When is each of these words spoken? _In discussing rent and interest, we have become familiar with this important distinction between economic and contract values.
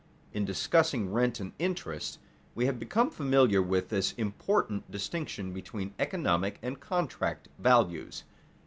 _In 0.33 0.45
discussing 0.45 1.11
rent 1.13 1.39
and 1.39 1.51
interest, 1.59 2.17
we 2.55 2.65
have 2.65 2.79
become 2.79 3.11
familiar 3.11 3.61
with 3.61 3.89
this 3.89 4.13
important 4.13 4.89
distinction 4.89 5.53
between 5.53 5.93
economic 5.99 6.57
and 6.63 6.79
contract 6.79 7.49
values. 7.59 8.23